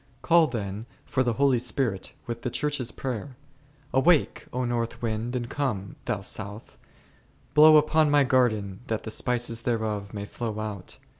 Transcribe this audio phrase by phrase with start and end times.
[0.23, 3.37] Call then for the Holy Spirit with the Church's prayer,
[3.93, 6.79] Awake, O north wind, and come, thou south;
[7.53, 10.97] blow upon my garden, that the spices thereof may flow out.